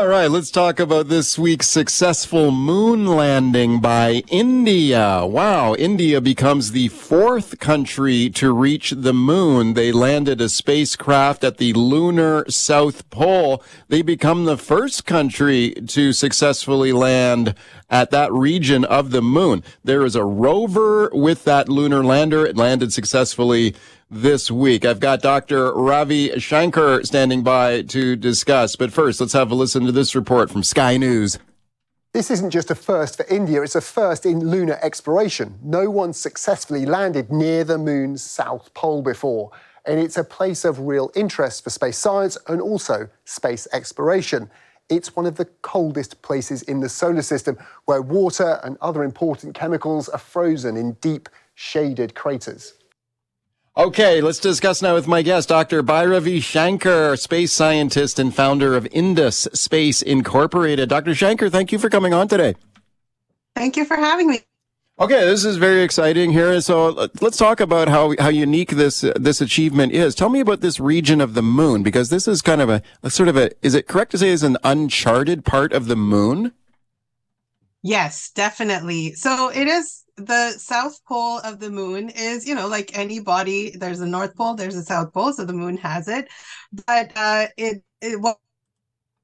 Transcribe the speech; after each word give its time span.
All 0.00 0.06
Right, 0.18 0.32
let's 0.32 0.50
talk 0.50 0.80
about 0.80 1.06
this 1.06 1.38
week's 1.38 1.70
successful 1.70 2.50
moon 2.50 3.06
landing 3.06 3.78
by 3.78 4.24
India. 4.26 5.24
Wow, 5.24 5.76
India 5.76 6.20
becomes 6.20 6.72
the 6.72 6.88
fourth 6.88 7.60
country 7.60 8.28
to 8.30 8.52
reach 8.52 8.90
the 8.90 9.14
moon. 9.14 9.74
They 9.74 9.92
landed 9.92 10.40
a 10.40 10.48
spacecraft 10.48 11.44
at 11.44 11.58
the 11.58 11.72
lunar 11.72 12.44
South 12.48 13.08
Pole. 13.10 13.62
They 13.86 14.02
become 14.02 14.44
the 14.44 14.56
first 14.56 15.06
country 15.06 15.70
to 15.86 16.12
successfully 16.12 16.90
land 16.92 17.54
at 17.88 18.10
that 18.10 18.32
region 18.32 18.84
of 18.86 19.12
the 19.12 19.22
moon. 19.22 19.62
There 19.84 20.04
is 20.04 20.16
a 20.16 20.24
rover 20.24 21.10
with 21.12 21.44
that 21.44 21.68
lunar 21.68 22.02
lander. 22.02 22.44
It 22.44 22.56
landed 22.56 22.92
successfully 22.92 23.76
this 24.10 24.50
week. 24.50 24.84
I've 24.84 25.00
got 25.00 25.20
Dr. 25.20 25.72
Bhairavi 25.72 26.40
Shankar 26.40 27.04
standing 27.04 27.42
by 27.42 27.82
to 27.82 28.16
discuss. 28.16 28.76
But 28.76 28.92
first, 28.92 29.20
let's 29.20 29.34
have 29.34 29.50
a 29.50 29.54
listen 29.54 29.84
to 29.84 29.92
this 29.92 30.07
report 30.14 30.50
from 30.50 30.62
Sky 30.62 30.96
News. 30.96 31.38
This 32.14 32.30
isn't 32.30 32.50
just 32.50 32.70
a 32.70 32.74
first 32.74 33.16
for 33.16 33.26
India, 33.26 33.62
it's 33.62 33.74
a 33.74 33.80
first 33.80 34.24
in 34.24 34.40
lunar 34.40 34.78
exploration. 34.82 35.58
No 35.62 35.90
one 35.90 36.12
successfully 36.12 36.86
landed 36.86 37.30
near 37.30 37.64
the 37.64 37.78
moon's 37.78 38.22
south 38.22 38.72
pole 38.74 39.02
before. 39.02 39.50
And 39.84 40.00
it's 40.00 40.16
a 40.16 40.24
place 40.24 40.64
of 40.64 40.80
real 40.80 41.10
interest 41.14 41.64
for 41.64 41.70
space 41.70 41.98
science 41.98 42.36
and 42.48 42.60
also 42.60 43.08
space 43.24 43.68
exploration. 43.72 44.50
It's 44.88 45.14
one 45.14 45.26
of 45.26 45.36
the 45.36 45.44
coldest 45.62 46.20
places 46.22 46.62
in 46.62 46.80
the 46.80 46.88
solar 46.88 47.22
system 47.22 47.58
where 47.84 48.00
water 48.00 48.58
and 48.64 48.78
other 48.80 49.04
important 49.04 49.54
chemicals 49.54 50.08
are 50.08 50.18
frozen 50.18 50.76
in 50.76 50.92
deep, 50.94 51.28
shaded 51.54 52.14
craters. 52.14 52.74
Okay, 53.78 54.20
let's 54.20 54.40
discuss 54.40 54.82
now 54.82 54.94
with 54.94 55.06
my 55.06 55.22
guest, 55.22 55.50
Dr. 55.50 55.84
Bhairavi 55.84 56.42
Shankar, 56.42 57.14
space 57.14 57.52
scientist 57.52 58.18
and 58.18 58.34
founder 58.34 58.74
of 58.74 58.88
Indus 58.90 59.46
Space 59.52 60.02
Incorporated. 60.02 60.88
Dr. 60.88 61.14
Shankar, 61.14 61.48
thank 61.48 61.70
you 61.70 61.78
for 61.78 61.88
coming 61.88 62.12
on 62.12 62.26
today. 62.26 62.56
Thank 63.54 63.76
you 63.76 63.84
for 63.84 63.96
having 63.96 64.28
me. 64.28 64.40
Okay, 64.98 65.24
this 65.24 65.44
is 65.44 65.58
very 65.58 65.82
exciting 65.82 66.32
here. 66.32 66.60
So 66.60 67.08
let's 67.20 67.36
talk 67.36 67.60
about 67.60 67.86
how 67.86 68.16
how 68.18 68.30
unique 68.30 68.70
this 68.70 69.02
this 69.14 69.40
achievement 69.40 69.92
is. 69.92 70.16
Tell 70.16 70.28
me 70.28 70.40
about 70.40 70.60
this 70.60 70.80
region 70.80 71.20
of 71.20 71.34
the 71.34 71.42
moon 71.42 71.84
because 71.84 72.10
this 72.10 72.26
is 72.26 72.42
kind 72.42 72.60
of 72.60 72.68
a, 72.68 72.82
a 73.04 73.10
sort 73.10 73.28
of 73.28 73.36
a 73.36 73.52
is 73.64 73.76
it 73.76 73.86
correct 73.86 74.10
to 74.10 74.18
say 74.18 74.30
is 74.30 74.42
an 74.42 74.56
uncharted 74.64 75.44
part 75.44 75.72
of 75.72 75.86
the 75.86 75.94
moon? 75.94 76.52
Yes, 77.88 78.30
definitely. 78.34 79.14
So 79.14 79.48
it 79.48 79.66
is 79.66 80.04
the 80.18 80.50
south 80.58 81.02
pole 81.06 81.38
of 81.38 81.58
the 81.58 81.70
moon 81.70 82.10
is, 82.10 82.46
you 82.46 82.54
know, 82.54 82.68
like 82.68 82.96
any 82.98 83.18
body, 83.18 83.70
there's 83.78 84.00
a 84.00 84.06
north 84.06 84.36
pole, 84.36 84.54
there's 84.54 84.76
a 84.76 84.82
south 84.82 85.14
pole, 85.14 85.32
so 85.32 85.46
the 85.46 85.54
moon 85.54 85.78
has 85.78 86.06
it. 86.06 86.28
But 86.86 87.12
uh, 87.16 87.46
it, 87.56 87.82
it 88.02 88.20
what 88.20 88.36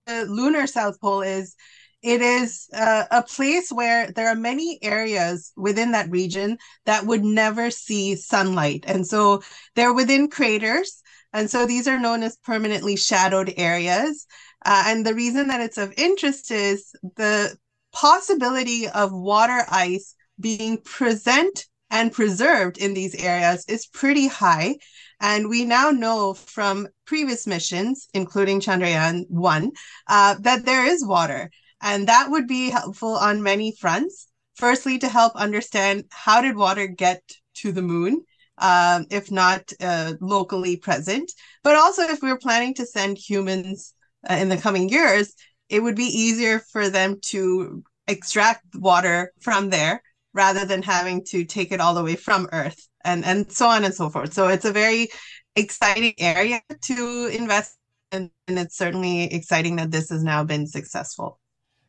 the 0.06 0.26
lunar 0.26 0.66
south 0.66 1.00
pole 1.00 1.22
is, 1.22 1.56
it 2.02 2.22
is 2.22 2.68
uh, 2.74 3.04
a 3.10 3.22
place 3.22 3.70
where 3.72 4.12
there 4.12 4.28
are 4.28 4.36
many 4.36 4.78
areas 4.82 5.52
within 5.56 5.92
that 5.92 6.10
region 6.10 6.58
that 6.86 7.06
would 7.06 7.24
never 7.24 7.70
see 7.70 8.16
sunlight, 8.16 8.84
and 8.88 9.06
so 9.06 9.42
they're 9.76 9.94
within 9.94 10.28
craters. 10.30 11.02
And 11.34 11.50
so 11.50 11.66
these 11.66 11.88
are 11.88 12.00
known 12.00 12.22
as 12.22 12.36
permanently 12.38 12.96
shadowed 12.96 13.52
areas. 13.56 14.26
Uh, 14.64 14.84
and 14.88 15.06
the 15.06 15.14
reason 15.14 15.48
that 15.48 15.60
it's 15.60 15.78
of 15.78 15.92
interest 15.96 16.50
is 16.50 16.92
the 17.16 17.56
possibility 17.94 18.88
of 18.88 19.12
water 19.12 19.64
ice 19.70 20.14
being 20.38 20.78
present 20.82 21.66
and 21.90 22.12
preserved 22.12 22.76
in 22.76 22.92
these 22.92 23.14
areas 23.14 23.64
is 23.68 23.86
pretty 23.86 24.26
high. 24.26 24.76
And 25.20 25.48
we 25.48 25.64
now 25.64 25.90
know 25.90 26.34
from 26.34 26.88
previous 27.06 27.46
missions, 27.46 28.08
including 28.12 28.60
Chandrayaan 28.60 29.30
1, 29.30 29.70
uh, 30.08 30.34
that 30.40 30.64
there 30.64 30.84
is 30.84 31.06
water. 31.06 31.50
And 31.80 32.08
that 32.08 32.30
would 32.30 32.48
be 32.48 32.70
helpful 32.70 33.16
on 33.16 33.42
many 33.42 33.76
fronts. 33.78 34.26
Firstly, 34.56 34.98
to 34.98 35.08
help 35.08 35.34
understand 35.36 36.04
how 36.10 36.40
did 36.40 36.56
water 36.56 36.86
get 36.88 37.22
to 37.56 37.70
the 37.72 37.82
moon, 37.82 38.24
um, 38.58 39.06
if 39.10 39.30
not 39.30 39.72
uh, 39.80 40.14
locally 40.20 40.76
present. 40.76 41.30
But 41.62 41.76
also, 41.76 42.02
if 42.02 42.22
we 42.22 42.30
are 42.30 42.38
planning 42.38 42.74
to 42.74 42.86
send 42.86 43.18
humans 43.18 43.94
uh, 44.28 44.34
in 44.34 44.48
the 44.48 44.56
coming 44.56 44.88
years, 44.88 45.34
it 45.68 45.82
would 45.82 45.96
be 45.96 46.04
easier 46.04 46.60
for 46.72 46.88
them 46.88 47.18
to 47.26 47.82
extract 48.06 48.64
water 48.74 49.32
from 49.40 49.70
there 49.70 50.02
rather 50.32 50.64
than 50.64 50.82
having 50.82 51.24
to 51.24 51.44
take 51.44 51.72
it 51.72 51.80
all 51.80 51.94
the 51.94 52.02
way 52.02 52.16
from 52.16 52.48
Earth 52.52 52.88
and, 53.04 53.24
and 53.24 53.50
so 53.50 53.66
on 53.66 53.84
and 53.84 53.94
so 53.94 54.10
forth. 54.10 54.32
So 54.32 54.48
it's 54.48 54.64
a 54.64 54.72
very 54.72 55.08
exciting 55.56 56.14
area 56.18 56.60
to 56.82 57.30
invest 57.32 57.76
in, 58.12 58.30
and 58.48 58.58
it's 58.58 58.76
certainly 58.76 59.32
exciting 59.32 59.76
that 59.76 59.90
this 59.90 60.10
has 60.10 60.24
now 60.24 60.44
been 60.44 60.66
successful. 60.66 61.38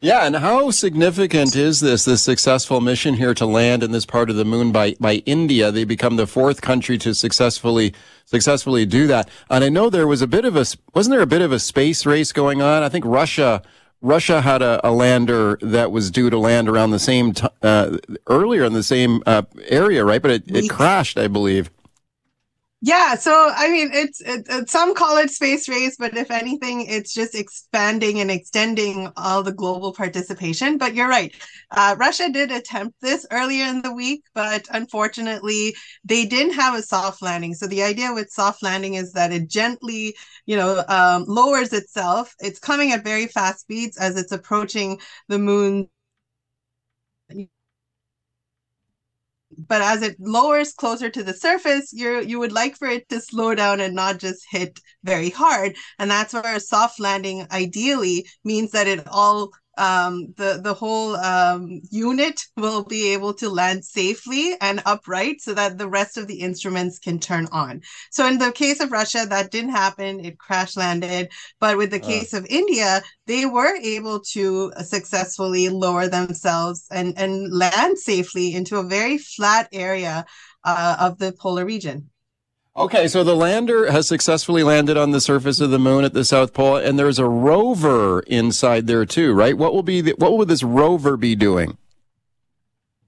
Yeah, 0.01 0.25
and 0.25 0.35
how 0.35 0.69
significant 0.71 1.55
is 1.55 1.79
this, 1.79 2.05
this 2.05 2.21
successful 2.21 2.81
mission 2.81 3.15
here 3.15 3.33
to 3.33 3.45
land 3.45 3.81
in 3.81 3.91
this 3.91 4.05
part 4.05 4.29
of 4.29 4.35
the 4.35 4.45
moon 4.45 4.71
by, 4.71 4.95
by 4.99 5.23
India? 5.25 5.71
They 5.71 5.85
become 5.85 6.17
the 6.17 6.27
fourth 6.27 6.61
country 6.61 6.97
to 6.99 7.15
successfully, 7.15 7.93
successfully 8.25 8.85
do 8.85 9.07
that. 9.07 9.29
And 9.49 9.63
I 9.63 9.69
know 9.69 9.89
there 9.89 10.05
was 10.05 10.21
a 10.21 10.27
bit 10.27 10.45
of 10.45 10.55
a, 10.55 10.65
wasn't 10.93 11.13
there 11.13 11.21
a 11.21 11.25
bit 11.25 11.41
of 11.41 11.51
a 11.51 11.59
space 11.59 12.05
race 12.05 12.33
going 12.33 12.61
on? 12.61 12.83
I 12.83 12.89
think 12.89 13.05
Russia 13.05 13.63
Russia 14.05 14.41
had 14.41 14.61
a, 14.61 14.87
a, 14.87 14.91
lander 14.91 15.57
that 15.63 15.91
was 15.91 16.11
due 16.11 16.29
to 16.29 16.37
land 16.37 16.69
around 16.69 16.91
the 16.91 16.99
same 16.99 17.33
t- 17.33 17.47
uh, 17.63 17.97
earlier 18.27 18.63
in 18.63 18.73
the 18.73 18.83
same 18.83 19.23
uh, 19.25 19.41
area, 19.67 20.05
right? 20.05 20.21
But 20.21 20.31
it, 20.31 20.43
it 20.47 20.69
crashed, 20.69 21.17
I 21.17 21.27
believe. 21.27 21.71
Yeah, 22.85 23.15
so 23.15 23.51
I 23.55 23.71
mean, 23.71 23.89
it's 23.93 24.21
it, 24.21 24.45
it, 24.47 24.69
some 24.69 24.93
call 24.93 25.17
it 25.17 25.31
space 25.31 25.67
race, 25.67 25.95
but 25.97 26.15
if 26.15 26.29
anything, 26.29 26.85
it's 26.87 27.15
just 27.15 27.33
expanding 27.33 28.19
and 28.19 28.29
extending 28.29 29.11
all 29.17 29.41
the 29.41 29.51
global 29.53 29.91
participation. 29.91 30.77
But 30.77 30.93
you're 30.93 31.07
right, 31.07 31.33
uh, 31.71 31.95
Russia 31.97 32.29
did 32.31 32.51
attempt 32.51 32.95
this 33.01 33.25
earlier 33.31 33.65
in 33.65 33.81
the 33.81 33.91
week, 33.91 34.21
but 34.35 34.67
unfortunately, 34.71 35.73
they 36.03 36.27
didn't 36.27 36.53
have 36.53 36.75
a 36.75 36.83
soft 36.83 37.23
landing. 37.23 37.55
So 37.55 37.65
the 37.65 37.81
idea 37.81 38.13
with 38.13 38.29
soft 38.29 38.61
landing 38.61 38.93
is 38.93 39.13
that 39.13 39.31
it 39.31 39.49
gently, 39.49 40.15
you 40.45 40.55
know, 40.55 40.83
um, 40.87 41.25
lowers 41.27 41.73
itself. 41.73 42.35
It's 42.39 42.59
coming 42.59 42.91
at 42.91 43.03
very 43.03 43.25
fast 43.25 43.61
speeds 43.61 43.97
as 43.97 44.15
it's 44.15 44.31
approaching 44.31 44.99
the 45.27 45.39
moon 45.39 45.89
but 49.57 49.81
as 49.81 50.01
it 50.01 50.15
lowers 50.19 50.73
closer 50.73 51.09
to 51.09 51.23
the 51.23 51.33
surface, 51.33 51.91
you 51.93 52.21
you 52.21 52.39
would 52.39 52.51
like 52.51 52.75
for 52.77 52.87
it 52.87 53.07
to 53.09 53.19
slow 53.19 53.55
down 53.55 53.79
and 53.79 53.95
not 53.95 54.19
just 54.19 54.45
hit 54.49 54.79
very 55.03 55.29
hard. 55.29 55.75
And 55.99 56.09
that's 56.09 56.33
where 56.33 56.55
a 56.55 56.59
soft 56.59 56.99
landing 56.99 57.47
ideally 57.51 58.27
means 58.43 58.71
that 58.71 58.87
it 58.87 59.07
all 59.07 59.51
um, 59.77 60.33
the 60.37 60.59
the 60.61 60.73
whole 60.73 61.15
um, 61.17 61.81
unit 61.91 62.41
will 62.57 62.83
be 62.83 63.13
able 63.13 63.33
to 63.35 63.49
land 63.49 63.83
safely 63.83 64.55
and 64.61 64.81
upright 64.85 65.41
so 65.41 65.53
that 65.53 65.77
the 65.77 65.89
rest 65.89 66.17
of 66.17 66.27
the 66.27 66.39
instruments 66.39 66.99
can 66.99 67.19
turn 67.19 67.47
on. 67.51 67.81
So 68.11 68.27
in 68.27 68.37
the 68.37 68.51
case 68.51 68.79
of 68.79 68.91
Russia, 68.91 69.25
that 69.29 69.51
didn't 69.51 69.71
happen; 69.71 70.23
it 70.23 70.37
crash 70.37 70.75
landed. 70.77 71.29
But 71.59 71.77
with 71.77 71.91
the 71.91 72.01
uh. 72.01 72.07
case 72.07 72.33
of 72.33 72.45
India, 72.45 73.01
they 73.27 73.45
were 73.45 73.75
able 73.75 74.19
to 74.31 74.71
successfully 74.83 75.69
lower 75.69 76.07
themselves 76.07 76.85
and 76.91 77.17
and 77.17 77.51
land 77.51 77.97
safely 77.97 78.53
into 78.53 78.77
a 78.77 78.83
very 78.83 79.17
flat 79.17 79.67
area 79.71 80.25
uh, 80.63 80.95
of 80.99 81.17
the 81.19 81.31
polar 81.33 81.65
region. 81.65 82.09
Okay, 82.77 83.07
so 83.07 83.23
the 83.23 83.35
lander 83.35 83.89
has 83.89 84.05
successfully 84.05 84.61
landed 84.61 84.97
on 84.97 85.11
the 85.11 85.21
surface 85.21 85.61
of 85.61 85.71
the 85.71 85.79
moon 85.79 86.03
at 86.03 86.11
the 86.11 86.25
South 86.25 86.53
Pole, 86.53 86.75
and 86.75 86.99
there's 86.99 87.19
a 87.19 87.25
rover 87.25 88.19
inside 88.27 88.85
there 88.85 89.05
too, 89.05 89.33
right? 89.33 89.57
What 89.57 89.73
will 89.73 89.81
be 89.81 90.01
the, 90.01 90.11
what 90.17 90.37
will 90.37 90.45
this 90.45 90.61
rover 90.61 91.15
be 91.15 91.35
doing? 91.35 91.77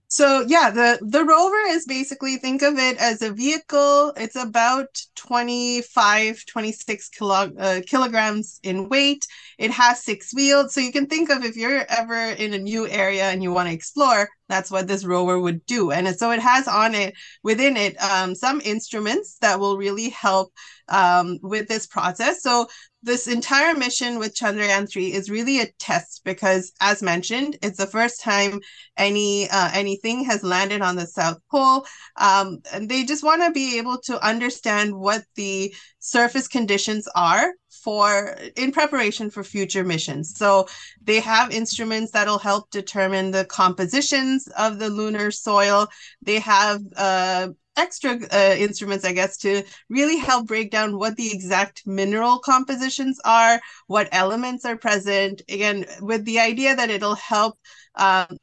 So 0.08 0.46
yeah, 0.48 0.70
the 0.70 1.00
the 1.02 1.26
rover 1.26 1.60
is 1.68 1.86
basically 1.86 2.38
think 2.38 2.62
of 2.62 2.78
it 2.78 2.98
as 2.98 3.22
a 3.22 3.34
vehicle. 3.34 4.14
It's 4.16 4.38
about 4.38 5.02
25, 5.16 6.46
26 6.46 7.10
kilo, 7.10 7.52
uh, 7.60 7.82
kilograms 7.86 8.62
in 8.64 8.88
weight. 8.88 9.28
It 9.58 9.72
has 9.72 10.02
six 10.02 10.34
wheels. 10.34 10.74
So 10.74 10.80
you 10.80 10.94
can 10.94 11.08
think 11.08 11.30
of 11.30 11.44
if 11.44 11.58
you're 11.58 11.86
ever 11.90 12.16
in 12.16 12.54
a 12.54 12.58
new 12.58 12.88
area 12.88 13.26
and 13.26 13.44
you 13.44 13.52
want 13.52 13.68
to 13.68 13.76
explore, 13.76 14.30
that's 14.50 14.72
what 14.72 14.88
this 14.88 15.06
rover 15.06 15.40
would 15.40 15.66
do. 15.66 15.92
And 15.92 16.08
so 16.18 16.32
it 16.32 16.40
has 16.40 16.68
on 16.68 16.96
it, 16.96 17.14
within 17.44 17.78
it, 17.78 18.02
um, 18.02 18.36
some 18.36 18.62
instruments 18.64 19.38
that 19.42 19.60
will 19.60 19.78
really 19.78 20.10
help 20.10 20.54
um, 20.90 21.40
with 21.42 21.68
this 21.68 21.86
process. 21.86 22.42
So 22.42 22.68
this 23.04 23.28
entire 23.28 23.76
mission 23.76 24.20
with 24.20 24.36
Chandrayaan 24.36 24.90
3 24.90 25.14
is 25.14 25.30
really 25.30 25.62
a 25.62 25.72
test 25.80 26.22
because 26.26 26.72
as 26.82 27.04
mentioned, 27.04 27.58
it's 27.62 27.78
the 27.78 27.88
first 27.88 28.22
time 28.22 28.60
any 28.98 29.50
uh, 29.50 29.70
anything 29.74 30.24
has 30.26 30.44
landed 30.44 30.82
on 30.82 30.96
the 30.96 31.08
South 31.08 31.38
Pole. 31.52 31.86
Um, 32.18 32.60
and 32.74 32.90
they 32.90 33.06
just 33.06 33.24
want 33.24 33.44
to 33.44 33.52
be 33.52 33.78
able 33.78 34.00
to 34.06 34.26
understand 34.26 34.96
what 34.96 35.24
the 35.36 35.74
surface 36.00 36.48
conditions 36.48 37.08
are 37.16 37.52
for 37.84 38.38
in 38.56 38.72
preparation 38.72 39.30
for 39.30 39.44
future 39.44 39.84
missions. 39.84 40.38
So 40.38 40.68
they 41.04 41.20
have 41.20 41.52
instruments 41.52 42.12
that'll 42.12 42.40
help 42.40 42.70
determine 42.72 43.32
the 43.32 43.46
compositions 43.46 44.48
of 44.58 44.80
the 44.80 44.90
lunar 44.90 45.32
soil. 45.32 45.88
They 46.22 46.40
have 46.40 46.82
uh, 46.96 47.50
extra 47.78 48.20
uh, 48.32 48.56
instruments, 48.58 49.06
I 49.06 49.14
guess, 49.14 49.38
to 49.38 49.64
really 49.90 50.18
help 50.18 50.48
break 50.48 50.72
down 50.72 50.98
what 50.98 51.16
the 51.16 51.32
exact 51.32 51.86
mineral 51.86 52.40
compositions 52.40 53.20
are, 53.24 53.62
what 53.86 54.10
elements 54.12 54.66
are 54.66 54.78
present. 54.78 55.42
Again, 55.48 55.86
with 56.02 56.26
the 56.26 56.40
idea 56.40 56.76
that 56.76 56.90
it'll 56.90 57.16
help 57.16 57.58
um, 57.96 58.38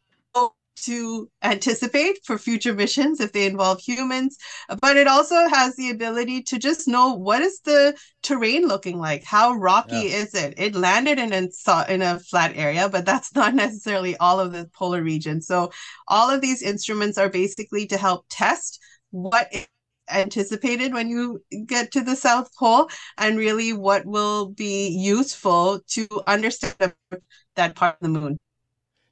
to 0.76 1.28
anticipate 1.42 2.18
for 2.24 2.38
future 2.38 2.74
missions 2.74 3.20
if 3.20 3.32
they 3.32 3.46
involve 3.46 3.80
humans 3.80 4.36
but 4.80 4.96
it 4.96 5.06
also 5.06 5.48
has 5.48 5.76
the 5.76 5.90
ability 5.90 6.42
to 6.42 6.58
just 6.58 6.88
know 6.88 7.14
what 7.14 7.42
is 7.42 7.60
the 7.60 7.96
terrain 8.22 8.66
looking 8.66 8.98
like? 8.98 9.24
How 9.24 9.52
rocky 9.52 10.08
yeah. 10.08 10.16
is 10.16 10.34
it? 10.34 10.54
It 10.56 10.74
landed 10.74 11.18
in 11.18 11.32
a, 11.32 11.92
in 11.92 12.02
a 12.02 12.18
flat 12.18 12.52
area 12.56 12.88
but 12.88 13.04
that's 13.04 13.34
not 13.34 13.54
necessarily 13.54 14.16
all 14.16 14.40
of 14.40 14.52
the 14.52 14.68
polar 14.74 15.02
region. 15.02 15.40
So 15.40 15.72
all 16.08 16.30
of 16.30 16.40
these 16.40 16.62
instruments 16.62 17.18
are 17.18 17.28
basically 17.28 17.86
to 17.86 17.96
help 17.96 18.26
test 18.28 18.80
what 19.10 19.52
anticipated 20.10 20.92
when 20.92 21.08
you 21.08 21.42
get 21.66 21.90
to 21.92 22.02
the 22.02 22.16
south 22.16 22.54
pole 22.56 22.90
and 23.16 23.38
really 23.38 23.72
what 23.72 24.04
will 24.04 24.46
be 24.50 24.88
useful 24.88 25.80
to 25.88 26.06
understand 26.26 26.94
that 27.56 27.74
part 27.74 27.94
of 27.94 28.00
the 28.00 28.08
moon 28.08 28.38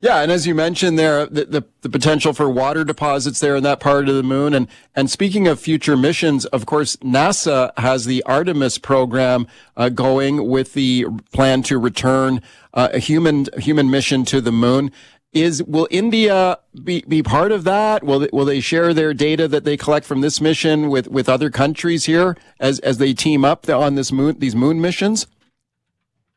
yeah, 0.02 0.20
and 0.20 0.32
as 0.32 0.48
you 0.48 0.54
mentioned 0.56 0.98
there, 0.98 1.26
the, 1.26 1.44
the, 1.44 1.64
the, 1.82 1.88
potential 1.88 2.32
for 2.32 2.50
water 2.50 2.82
deposits 2.82 3.38
there 3.38 3.54
in 3.54 3.62
that 3.62 3.78
part 3.78 4.08
of 4.08 4.16
the 4.16 4.24
moon. 4.24 4.52
And, 4.52 4.66
and 4.96 5.08
speaking 5.08 5.46
of 5.46 5.60
future 5.60 5.96
missions, 5.96 6.44
of 6.46 6.66
course, 6.66 6.96
NASA 6.96 7.70
has 7.78 8.04
the 8.04 8.20
Artemis 8.24 8.78
program 8.78 9.46
uh, 9.76 9.90
going 9.90 10.48
with 10.48 10.72
the 10.72 11.06
plan 11.32 11.62
to 11.62 11.78
return 11.78 12.42
uh, 12.74 12.88
a 12.92 12.98
human, 12.98 13.46
human 13.58 13.92
mission 13.92 14.24
to 14.24 14.40
the 14.40 14.50
moon. 14.50 14.90
Is, 15.32 15.62
will 15.62 15.86
India 15.88 16.58
be, 16.82 17.04
be 17.06 17.22
part 17.22 17.52
of 17.52 17.62
that? 17.62 18.02
Will 18.02 18.18
they, 18.18 18.28
will 18.32 18.44
they 18.44 18.58
share 18.58 18.92
their 18.92 19.14
data 19.14 19.46
that 19.46 19.62
they 19.62 19.76
collect 19.76 20.04
from 20.04 20.20
this 20.20 20.40
mission 20.40 20.90
with, 20.90 21.06
with 21.06 21.28
other 21.28 21.48
countries 21.48 22.06
here 22.06 22.36
as, 22.58 22.80
as 22.80 22.98
they 22.98 23.14
team 23.14 23.44
up 23.44 23.68
on 23.68 23.94
this 23.94 24.10
moon, 24.10 24.40
these 24.40 24.56
moon 24.56 24.80
missions? 24.80 25.28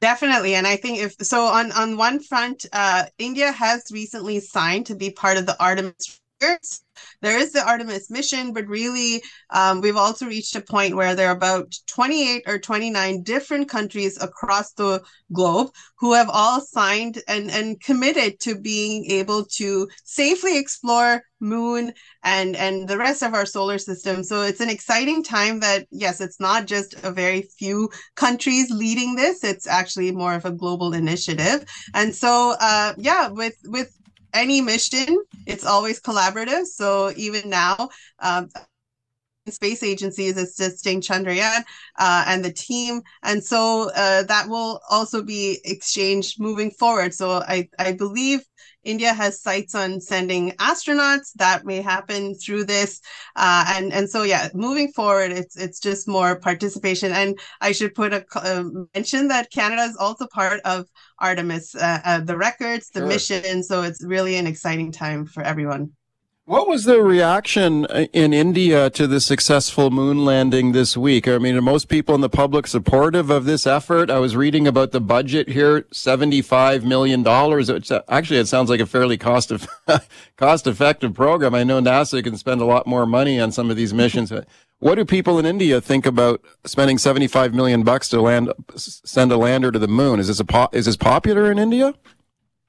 Definitely. 0.02 0.56
And 0.56 0.68
I 0.68 0.76
think 0.76 1.00
if 1.00 1.16
so 1.22 1.46
on 1.46 1.72
on 1.72 1.98
one 1.98 2.20
front, 2.20 2.66
uh, 2.74 3.06
India 3.18 3.52
has 3.52 3.84
recently 3.92 4.40
signed 4.40 4.86
to 4.88 4.96
be 4.96 5.10
part 5.10 5.38
of 5.38 5.46
the 5.46 5.60
Artemis 5.62 6.20
there 6.40 7.38
is 7.38 7.52
the 7.52 7.66
Artemis 7.66 8.10
mission, 8.10 8.54
but 8.54 8.68
really, 8.68 9.22
um, 9.50 9.82
we've 9.82 9.96
also 9.96 10.26
reached 10.26 10.56
a 10.56 10.62
point 10.62 10.96
where 10.96 11.16
there 11.16 11.30
are 11.30 11.36
about 11.36 11.74
28 11.88 12.44
or 12.48 12.60
29 12.60 13.24
different 13.24 13.70
countries 13.70 14.22
across 14.22 14.74
the 14.74 15.02
globe 15.34 15.72
who 16.00 16.14
have 16.14 16.30
all 16.30 16.62
signed 16.62 17.22
and, 17.28 17.50
and 17.50 17.82
committed 17.82 18.40
to 18.42 18.60
being 18.60 19.06
able 19.12 19.46
to 19.46 19.88
safely 20.04 20.58
explore 20.58 21.22
moon 21.42 21.92
and 22.24 22.56
and 22.56 22.88
the 22.88 22.98
rest 22.98 23.22
of 23.22 23.34
our 23.34 23.46
solar 23.46 23.78
system. 23.78 24.24
So 24.24 24.42
it's 24.42 24.62
an 24.62 24.70
exciting 24.70 25.24
time 25.24 25.60
that 25.60 25.86
yes 25.92 26.22
it's 26.22 26.40
not 26.40 26.66
just 26.66 26.96
a 27.04 27.12
very 27.12 27.44
few 27.60 27.90
countries 28.16 28.72
leading 28.72 29.16
this 29.16 29.44
it's 29.44 29.68
actually 29.68 30.12
more 30.12 30.34
of 30.34 30.46
a 30.46 30.52
global 30.52 30.94
initiative. 30.94 31.66
And 31.94 32.16
so 32.16 32.56
uh 32.60 32.94
yeah 32.98 33.28
with 33.28 33.56
with 33.66 33.92
any 34.36 34.62
mission, 34.62 35.18
it's 35.48 35.66
always 35.66 36.02
collaborative. 36.02 36.66
So 36.66 37.12
even 37.16 37.50
now, 37.50 37.90
um, 38.20 38.50
space 39.52 39.84
agencies 39.84 40.38
assisting 40.38 41.02
Chandrayaan 41.02 41.64
uh, 41.98 42.26
and 42.28 42.44
the 42.44 42.52
team. 42.52 43.02
And 43.24 43.44
so 43.44 43.92
uh, 43.96 44.24
that 44.24 44.50
will 44.50 44.82
also 44.90 45.22
be 45.22 45.60
exchanged 45.64 46.40
moving 46.40 46.72
forward. 46.72 47.14
So 47.14 47.44
I, 47.48 47.70
I 47.78 47.94
believe 47.94 48.42
India 48.84 49.14
has 49.14 49.42
sights 49.42 49.76
on 49.76 50.00
sending 50.00 50.52
astronauts. 50.54 51.34
That 51.36 51.66
may 51.66 51.82
happen 51.82 52.36
through 52.36 52.66
this, 52.66 53.02
uh, 53.36 53.66
and 53.76 53.92
and 53.92 54.08
so 54.08 54.22
yeah, 54.22 54.50
moving 54.54 54.92
forward, 54.92 55.32
it's 55.32 55.58
it's 55.58 55.80
just 55.80 56.08
more 56.08 56.40
participation. 56.40 57.12
And 57.12 57.38
I 57.62 57.72
should 57.72 57.96
put 57.96 58.14
a 58.14 58.24
uh, 58.36 58.64
mention 58.94 59.28
that 59.30 59.52
Canada 59.52 59.82
is 59.82 59.98
also 59.98 60.28
part 60.28 60.62
of 60.66 60.86
Artemis, 61.18 61.74
uh, 61.74 62.00
uh 62.06 62.20
the 62.20 62.38
records, 62.38 62.90
the 62.90 63.00
sure. 63.00 63.08
mission. 63.08 63.64
So 63.64 63.82
it's 63.82 64.06
really 64.06 64.36
an 64.36 64.46
exciting 64.46 64.92
time 64.92 65.26
for 65.26 65.42
everyone. 65.42 65.92
What 66.48 66.68
was 66.68 66.84
the 66.84 67.02
reaction 67.02 67.88
uh, 67.88 68.06
in 68.14 68.32
India 68.32 68.92
to 68.92 69.08
the 69.08 69.20
successful 69.20 69.90
moon 69.90 70.26
landing 70.26 70.74
this 70.74 70.96
week? 70.96 71.28
I 71.28 71.40
mean, 71.40 71.56
are 71.56 71.62
most 71.62 71.90
people 71.90 72.14
in 72.14 72.22
the 72.22 72.30
public 72.30 72.68
supportive 72.68 73.32
of 73.32 73.46
this 73.46 73.66
effort? 73.66 74.12
I 74.12 74.20
was 74.20 74.36
reading 74.36 74.68
about 74.68 74.92
the 74.92 75.02
budget 75.02 75.50
here, 75.50 75.82
$75 75.92 76.84
million. 76.84 77.24
It's, 77.26 77.92
actually, 78.08 78.38
it 78.38 78.48
sounds 78.48 78.70
like 78.70 78.80
a 78.80 78.86
fairly 78.86 79.18
cost, 79.18 79.50
of, 79.52 79.68
cost 80.38 80.68
effective 80.68 81.16
program. 81.16 81.56
I 81.56 81.64
know 81.64 81.82
NASA 81.82 82.24
can 82.24 82.38
spend 82.38 82.62
a 82.62 82.66
lot 82.66 82.86
more 82.86 83.08
money 83.08 83.40
on 83.40 83.52
some 83.52 83.72
of 83.72 83.76
these 83.76 83.92
missions. 83.92 84.32
What 84.78 84.96
do 84.96 85.06
people 85.06 85.40
in 85.40 85.48
India 85.48 85.82
think 85.82 86.06
about 86.06 86.44
spending 86.64 87.00
75 87.00 87.56
million 87.56 87.82
bucks 87.82 88.08
to 88.10 88.22
land, 88.22 88.54
send 88.76 89.32
a 89.32 89.38
lander 89.38 89.72
to 89.72 89.80
the 89.80 89.88
moon? 89.88 90.20
Is 90.20 90.28
this 90.28 90.40
a, 90.40 90.70
is 90.74 90.86
this 90.86 90.96
popular 90.96 91.52
in 91.52 91.58
India? 91.58 91.96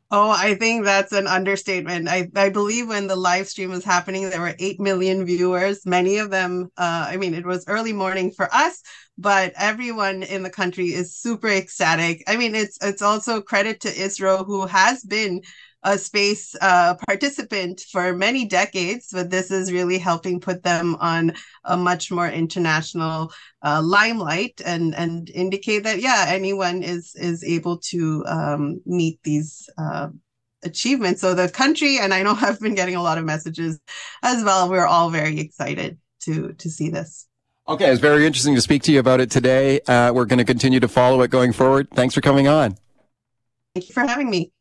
Oh, 0.08 0.30
I 0.30 0.54
think 0.54 0.84
that's 0.84 1.10
an 1.12 1.26
understatement. 1.26 2.08
I, 2.08 2.28
I 2.36 2.48
believe 2.50 2.86
when 2.86 3.08
the 3.08 3.16
live 3.16 3.48
stream 3.48 3.70
was 3.70 3.84
happening, 3.84 4.30
there 4.30 4.40
were 4.40 4.54
8 4.60 4.78
million 4.78 5.26
viewers. 5.26 5.84
Many 5.84 6.18
of 6.18 6.30
them, 6.30 6.70
uh, 6.76 7.06
I 7.08 7.16
mean, 7.16 7.34
it 7.34 7.44
was 7.44 7.64
early 7.66 7.92
morning 7.92 8.30
for 8.30 8.48
us, 8.54 8.80
but 9.18 9.52
everyone 9.56 10.22
in 10.22 10.44
the 10.44 10.50
country 10.50 10.92
is 10.94 11.16
super 11.16 11.48
ecstatic. 11.48 12.22
I 12.28 12.36
mean, 12.36 12.54
it's 12.54 12.78
it's 12.80 13.02
also 13.02 13.40
credit 13.40 13.80
to 13.80 13.88
ISRO, 13.88 14.44
who 14.46 14.66
has 14.66 15.02
been 15.02 15.42
a 15.86 15.96
space 15.96 16.56
uh, 16.60 16.96
participant 17.06 17.80
for 17.92 18.12
many 18.12 18.44
decades, 18.44 19.08
but 19.12 19.30
this 19.30 19.52
is 19.52 19.72
really 19.72 19.98
helping 19.98 20.40
put 20.40 20.64
them 20.64 20.96
on 20.98 21.32
a 21.64 21.76
much 21.76 22.10
more 22.10 22.28
international 22.28 23.32
uh, 23.62 23.80
limelight 23.82 24.60
and 24.66 24.94
and 24.96 25.30
indicate 25.30 25.84
that 25.84 26.00
yeah, 26.00 26.24
anyone 26.28 26.82
is 26.82 27.14
is 27.14 27.44
able 27.44 27.78
to 27.78 28.24
um, 28.26 28.80
meet 28.84 29.18
these. 29.22 29.68
Uh, 29.78 30.08
achievements 30.62 31.20
so 31.20 31.32
the 31.32 31.48
country 31.50 31.98
and 31.98 32.12
i 32.12 32.22
know 32.22 32.34
i've 32.40 32.58
been 32.58 32.74
getting 32.74 32.96
a 32.96 33.02
lot 33.02 33.18
of 33.18 33.24
messages 33.24 33.78
as 34.22 34.42
well 34.42 34.68
we're 34.68 34.86
all 34.86 35.10
very 35.10 35.38
excited 35.38 35.98
to 36.18 36.54
to 36.54 36.68
see 36.68 36.88
this 36.88 37.28
Okay, 37.68 37.90
it's 37.90 38.00
very 38.00 38.24
interesting 38.26 38.54
to 38.54 38.60
speak 38.60 38.82
to 38.84 38.92
you 38.92 39.00
about 39.00 39.18
it 39.18 39.28
today. 39.28 39.80
Uh, 39.88 40.12
we're 40.12 40.24
going 40.24 40.38
to 40.38 40.44
continue 40.44 40.78
to 40.78 40.86
follow 40.86 41.20
it 41.22 41.32
going 41.32 41.52
forward. 41.52 41.88
Thanks 41.90 42.14
for 42.14 42.20
coming 42.20 42.46
on. 42.46 42.76
Thank 43.74 43.88
you 43.88 43.92
for 43.92 44.06
having 44.06 44.30
me. 44.30 44.52